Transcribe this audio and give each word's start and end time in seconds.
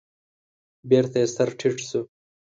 بېرته 0.89 1.15
يې 1.21 1.27
سر 1.35 1.49
تيټ 1.59 1.77
شو. 1.89 2.01